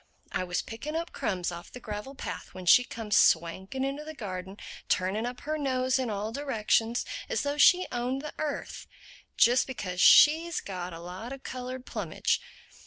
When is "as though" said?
7.29-7.57